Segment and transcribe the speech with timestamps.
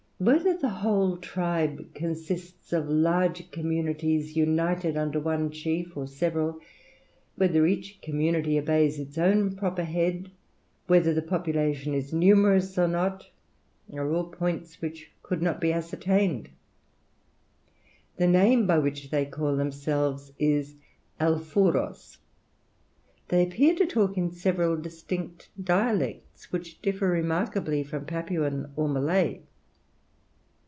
[0.23, 6.59] Whether the whole tribe consists of large communities united under one chief or several,
[7.37, 10.29] whether each community obeys only its own proper head,
[10.85, 13.31] whether the population is numerous or not,
[13.91, 16.49] are all points which could not be ascertained.
[18.17, 20.75] The name by which they call themselves is
[21.19, 22.19] Alfourous.
[23.29, 29.39] They appeared to talk in several distinct dialects, which differ remarkably from Papuan or Malay.